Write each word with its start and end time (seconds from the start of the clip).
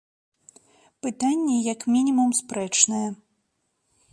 Пытанне, 1.07 1.57
як 1.73 1.79
мінімум, 1.97 2.29
спрэчнае. 2.41 3.07